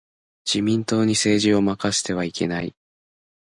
[0.47, 2.73] 自民党に政治を任せてはいけない。